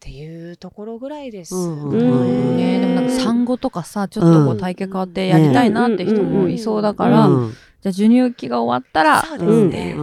[0.07, 2.79] ていうところぐらいですうんね。
[2.79, 7.51] でもなんか産後とかさ、ちょっとこう体型変わってやりたいなって人もいそうだから、うん。
[7.51, 9.69] じゃあ授乳期が終わったら、そうですね。
[9.69, 10.03] っていう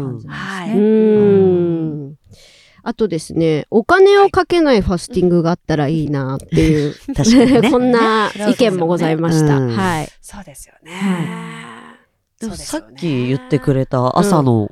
[2.10, 2.16] ん
[2.86, 7.72] あとですね、お金をかけないファスティングがあったらいいなっていう、 確かにね。
[7.72, 9.58] こんな意見もございました。
[9.58, 10.10] うんはい。
[10.22, 10.92] そうですよね。
[12.42, 13.24] でもさそうですよね。
[13.24, 14.70] っき言ってくれた朝の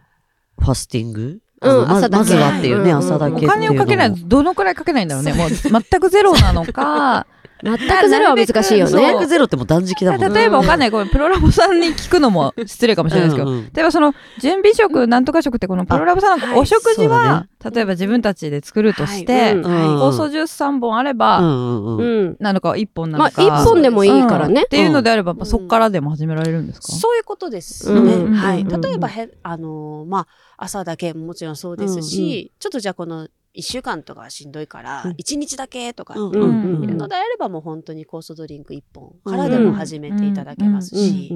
[0.59, 2.15] ファスティング、うんま朝だけ。
[2.17, 5.33] まずはっていうね、うん朝だけっていうのお金をかけないとどのくらいかけないんだろうね。
[5.33, 7.27] もう全くゼロなのか、
[7.63, 9.15] 全くゼロは難しいよね。
[9.15, 10.29] 200ゼロってもう断食だもんね。
[10.29, 13.57] 例えばわかんない、これプロラボさんに聞くのも失礼かもしれないですけど、うん。
[13.59, 19.55] うん例えばその準備食、なんとか食ってこのプロラボさんのお食事そうだは、例えば自分たちで作るとして、はい。
[19.55, 19.63] うん。
[20.01, 21.97] 酵素ジュース3本あれば、うんうんうん。
[21.97, 22.37] うん。
[22.39, 23.41] なのか1本なまあ、のか。
[23.43, 24.61] 一本でもいいからね。
[24.61, 24.65] うん。
[24.65, 24.67] っ。
[24.67, 27.91] ていうのであれば、まあそっからでも始められるんですか、そういうことです。
[27.93, 27.99] ね。
[27.99, 28.33] うん。
[28.33, 28.61] はい。
[28.61, 28.81] うん。
[28.81, 35.11] 例えばへ、あのーまあ、朝だけももちろんそうですし、ちょっとじゃあこの1週間とかはしんどいから、うん。
[35.11, 36.29] 1日だけとかうん。
[36.29, 36.37] って
[36.85, 41.33] いるのであれば、もう本当に酵素ドリンク1本からでも始めていただけますうんし、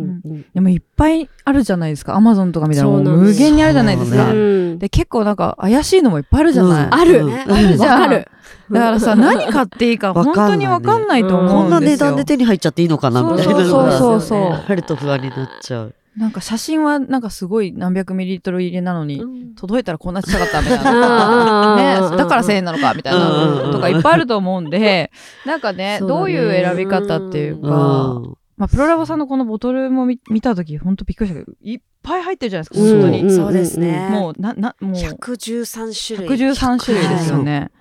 [0.54, 2.16] でもいっぱいあるじゃないですか。
[2.16, 4.18] アマゾンとか見たら無限にあるじゃないですか。
[4.18, 4.80] そうねうん。
[4.80, 6.86] で、結構なんか怪しいのもいっぱいあるじゃない？
[6.86, 6.94] うん。
[6.94, 7.24] ある
[7.54, 7.78] ある。
[7.78, 8.04] じゃん。
[8.04, 8.28] ある。
[8.72, 11.62] だからさ、何買っていいか 本当にわかんないと思うんですよ。
[11.64, 14.40] こんな値段で手に入っちゃっていいのかなみたいなのそうがそうそう。
[14.68, 15.96] あると不安になっちゃう。
[16.18, 21.76] なんか写真はなんかすごい何百ミリリットル入れなのに、うん届いたらこんなちっちゃかったみたいな。
[22.12, 25.12] ね、だから1000円なのかみたいなとかいっぱいあると思うんで、
[25.46, 33.24] なんかね、ねどういう選び方っていううか、んまあ、プロラボさんのこのボトルも見見たとき、本当びっくりしたけど、いっぱい入ってるじゃないですか、うん本当に。
[33.24, 34.10] んそうですね。
[34.12, 36.38] もう、な、な、もう、113種類。
[36.38, 37.72] 113種類ですよね。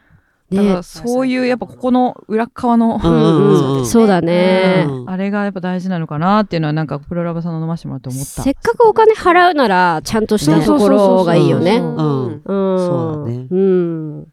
[0.54, 0.82] だか。
[0.82, 4.86] そういう、やっぱここの裏側の、そうだね。
[4.88, 5.10] うん。
[5.10, 8.42] あれがやっぱ大事なのかなっていうのは、なんかプロラボさんの飲ましてもらって思った。
[8.42, 11.78] せっかくお金払うなら、ちゃんとしたところがいいよね。
[11.78, 14.26] そううん。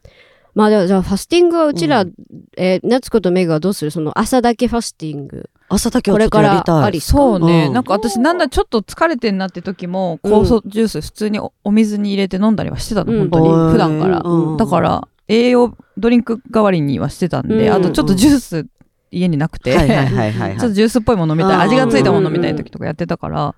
[0.54, 2.12] まあじゃあ、ファスティングはうちら、う
[2.58, 3.92] えー、夏子とメグはどうする？
[3.92, 5.50] その朝だけファスティング。
[5.70, 6.12] 朝だけ。
[6.12, 7.40] これからありそう。
[7.40, 7.74] ね、うん。
[7.74, 13.20] なんか私なんだちょっと疲れてんなって時も酵素ジュース普通におお水に入れて飲んだりはしてたの、うん。
[13.20, 14.58] 本当にうん普段から、うん。
[14.58, 18.68] だから栄養ドリンク代わりにはしてたんで、うんあとちょっとジュース
[19.12, 19.74] 家になくて。
[19.74, 23.56] ちょっとジュースっぽいもの飲みたい、うん味がついたもの飲みたい時とかやってたから、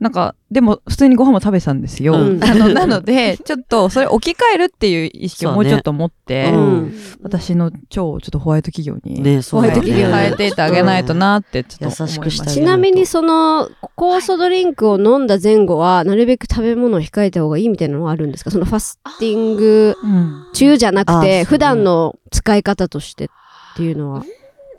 [0.00, 2.14] なんか、でも普通にご飯も食べてたんですよ。
[2.14, 2.42] うん。
[2.42, 6.94] あのなので、ちょっとそれ置き換えるっていう意識をもうちょっと持って、ねうん。
[7.22, 18.50] 私の腸をちょっとホワイト企業に、ね、そうホワイト企業に変えていってあげないとなってちょっと思いま優しくしてあげちなみに、その、酵素ドリンクを飲んだ前後は、なるべく食べ物を控えた方がいいみたいなのはあるんですか？
[18.50, 20.46] そのファスティングうん。
[20.54, 23.28] 中じゃなくあて、普段の使い方としてっ
[23.76, 24.24] ていうのは、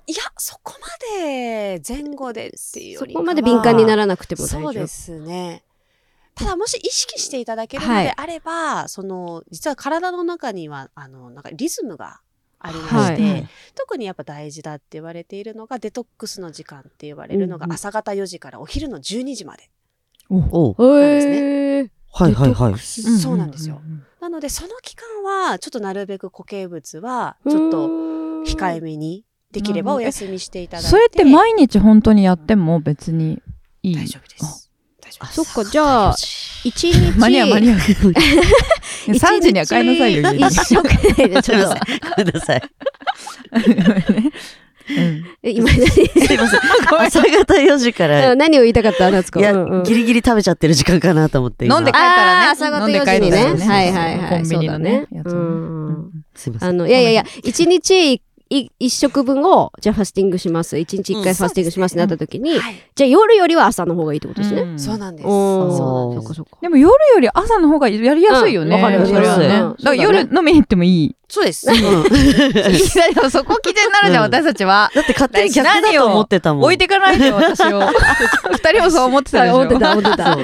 [0.07, 0.73] いや、そこ
[1.11, 4.63] まで前後でっていうそこまで敏感にならなくても大丈夫。
[4.63, 5.63] そうですね。
[6.35, 8.05] ただもし意識していただけるのはい。
[8.05, 12.21] であれば、その実は体の中にはあのなんかリズムが
[12.59, 13.15] ありまはい。
[13.15, 19.69] して、特にやっぱ大事だって言われているのがデトックスの時間って言われるのが朝方4時からお昼の12時まで。
[20.29, 20.71] お。
[20.71, 21.89] うへー。
[22.13, 22.77] はいはいはい。
[22.77, 23.81] そうなんですよ。
[24.19, 27.87] なのでその期間はちょっとなるべく固形物はちょっと
[28.45, 33.41] 控えめにできればお休みしていただいてそれって毎日本当にやっても別に
[33.83, 33.95] いい？
[33.95, 34.67] 大丈夫です
[35.19, 36.15] あそっか、じゃあ、
[36.63, 37.19] 一日。
[37.19, 37.77] 間に合う間に合う。
[39.11, 40.39] 3時には帰なさいよ、家に。
[40.47, 41.67] 一生懸命で、ちょっと。
[42.17, 42.61] ごめんさい。
[45.43, 45.77] 今す
[46.33, 46.59] いません。
[46.99, 48.35] 朝方4時から。
[48.35, 49.11] 何を言いたかった？
[49.11, 49.39] 夏子。
[49.39, 49.53] いや、
[49.85, 51.65] ギリギリ食べちゃってる時間かなと思って。
[51.65, 52.47] 飲んで帰ったらね。
[52.47, 53.37] 朝方4時にね。
[53.43, 54.45] はいはいはい。
[54.45, 55.07] そうだね。
[56.35, 56.69] すいません。
[56.69, 60.77] あの、いやいやいや、一日一食分を、じゃあファスティングします。
[60.77, 62.59] 一日一回ファスティングしますってなった時に、
[62.95, 64.77] じゃあ夜よりは朝の方がいいってことですね。
[64.77, 65.27] そうなんです。
[65.27, 66.57] そうそうか。
[66.61, 68.75] でも夜より朝の方がやりやすいよね。
[68.75, 69.19] わかりますね。
[69.19, 71.15] だから夜飲みに行ってもいい。
[71.31, 71.71] そうです。
[71.71, 74.91] いきなりそこ基準になるじゃん、私たちは。
[74.93, 76.63] だって勝手に逆だと思ってたもん。
[76.63, 77.79] 置いてかないで私を。
[78.51, 79.55] 二人もそう思ってたでしょ。
[79.55, 80.37] 思ってた、思ってた。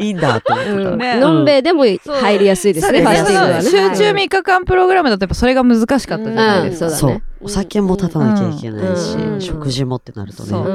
[0.00, 1.14] いいんだと思ってた。
[1.18, 3.62] 飲んべでも入りやすいですね、ファスティングね。
[3.62, 6.90] 集中3日間プログラムだとやっぱそれが難しかったじゃないですか。
[6.90, 7.22] そう。
[7.44, 9.40] お酒も断たなきゃいけないし、うん。
[9.40, 10.64] 食事もってなるとそう。
[10.64, 10.70] ね。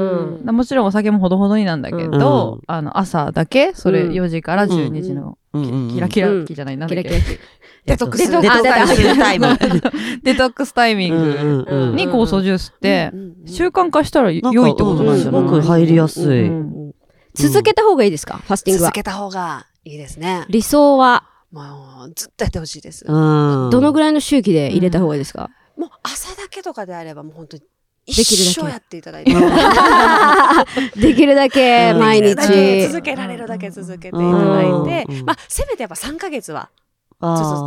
[0.46, 0.56] うん。
[0.56, 2.60] もちろんお酒もほどほどになんだけど、うん。
[2.66, 4.12] あの朝だけそれうん。
[4.12, 5.62] 4時から12時のうん。
[5.62, 5.70] うん。
[5.70, 7.20] うんキラキラ期じゃない、なんだっけキラ。
[7.20, 7.40] キラ期。
[7.86, 8.30] デトックス。
[8.30, 8.62] デトックス。
[8.62, 9.46] デトックスタイム。
[10.22, 13.10] デトックスタイミングに酵素ジュースって
[13.46, 14.36] 習慣化したら良
[14.68, 16.48] いってことなんじゃない、うんすごく入りやすい。
[16.48, 16.94] うん
[17.32, 18.38] 続けた方がいいですか？
[18.38, 18.88] ファスティングは。
[18.88, 18.94] 続。
[18.94, 20.44] けた方がいいですね。
[20.50, 21.62] 理想は、も
[22.08, 23.04] うずっとやってほしいです。
[23.06, 23.12] う
[23.68, 23.70] ん。
[23.70, 25.48] どのぐらいの周期で入れた方がいいですか？
[25.76, 27.62] もう朝だけとかであればもう本当に
[28.06, 29.32] できる一だけ生やっていただいて。
[31.00, 32.88] できるだけ毎できるだけ日。
[32.88, 35.06] 続けられるだけ続けていただいて。
[35.08, 36.70] うん、まあせめてやっぱ3ヶ月は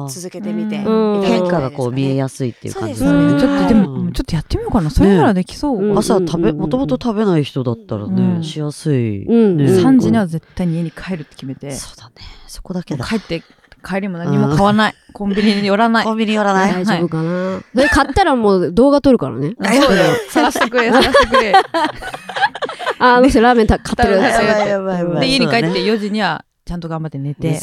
[0.09, 3.39] 続けてみて変化がこう見えやすいっていう感じですね。
[3.39, 4.05] ちょっとでうん。
[4.05, 4.89] も、ちょっとやってみようかな。
[4.89, 5.77] それならできそう。
[5.77, 5.97] うん。
[5.97, 8.43] 朝食べ、うんもともと食べない人だったらね、うん。
[8.43, 9.25] しやすい。
[9.25, 9.57] うん。
[9.57, 12.13] ね3時には絶対に家に帰るって決めて、そうだね。
[12.47, 13.05] そこだけだ。
[13.05, 13.43] 帰って、
[13.83, 14.95] 帰りも何も買わない。
[15.13, 16.05] コンビニに寄らない。
[16.05, 17.61] コンビニ寄らない大丈夫かな。
[17.73, 19.55] それ買ったらもう動画撮るからね。
[19.59, 20.13] あそうだよ。
[20.29, 21.53] 探してくれ、探してくれ。
[22.99, 27.59] あ、あの人ラーメンた買ってるやばいやばいで、家に帰ってそうだね4時にはちゃんと頑張って寝て。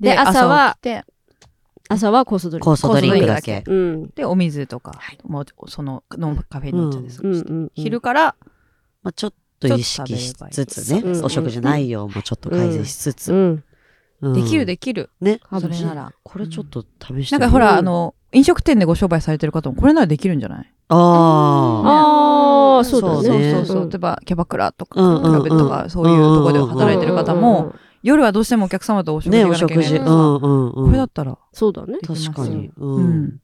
[0.00, 0.76] で朝は
[1.88, 2.70] 朝は酵素ドリンク。
[2.70, 3.62] 酵素ドリンクだけ。
[3.66, 4.10] うん。
[4.10, 7.20] で、お水とか、もうその、ノンカフェインのお茶です。
[7.22, 8.36] うんうんうん昼から、
[9.02, 13.62] まあ、ちょっと意識しつつねお食事内容もちょっと改善しつつ。
[14.32, 15.10] できるできる。
[15.20, 15.40] ね。
[15.60, 16.12] それなら。
[16.22, 20.72] これちょっと試してみるなんかほら、うんあの、飲食店でご商売されてる方もこれならできるんじゃない？
[20.88, 20.96] あ
[22.76, 23.52] ああ、そうだそうねね。
[23.52, 23.90] そうそうそう。
[23.90, 29.20] 例えば、キャバクラとか、クラブとか、そういうところで働いてる方も、夜はどうしてもお客様とおあ。
[29.22, 30.84] 食事ね、がなきゃいけないからんうんうん。
[30.86, 31.98] これだったら、そうだね。
[32.06, 32.70] 確かに。
[32.76, 32.86] う。
[32.86, 33.40] うんん。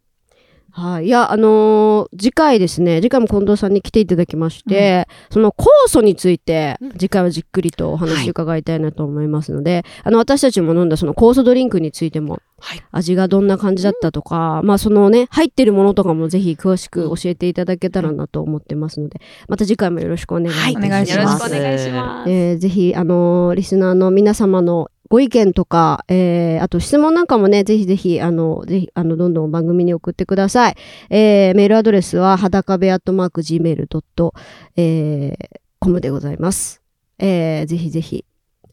[0.72, 1.06] はい。
[1.06, 12.82] いや、あのー次回ですね、次回も近藤さんに来ていただきまして、その酵素についてうん、次回はじっくりとお話を伺いたいなと思いますので、あの、私たちも飲んだその酵素ドリンクについても、はい。
[12.92, 20.86] 味がどんな感じだったとか、まあそのね、入ってるものとかもぜひ詳しく教えていただけたらなと思ってますので、また次回もよろしくお願いいたします。
[20.86, 22.30] お願いしよろますしくお願いします。
[22.30, 30.76] えーぜひ、あのーリスナーの皆様のご意見とか、えーあと質問なんかもね、ぜひぜひ、あの、ぜひ、あの、どんどん番組に送ってください。
[31.10, 34.32] えーメールアドレスは、裸部アットマーク gmail.com、
[34.76, 36.80] えー、コムでございます。
[37.18, 38.24] えーぜひぜひ、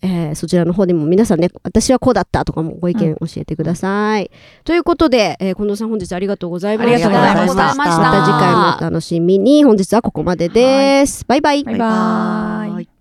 [0.04, 4.30] えーそちらの方でも皆さんね、私はこうだったとかもご意見教えてください。
[4.64, 6.94] ということで、えー近藤さん本日ありがとうございました。
[6.94, 9.64] ありがとうございましたまた次回もお楽しみに。
[9.64, 11.26] 本日はここまでです。
[11.28, 11.64] バイバイ。
[11.64, 12.97] バイバーイ。